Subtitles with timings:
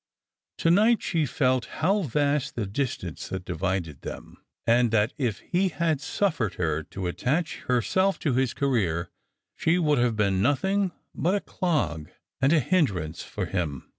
[0.57, 5.31] To night she felt how vast was the distance that divided them; and that, ii
[5.51, 9.11] he had suffered her to attach herself to his career,
[9.55, 12.09] she would have been nothing but a clog
[12.41, 13.89] and a hindrance for him.